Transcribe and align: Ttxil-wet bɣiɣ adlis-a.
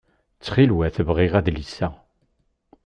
Ttxil-wet 0.35 0.97
bɣiɣ 1.07 1.33
adlis-a. 1.39 1.87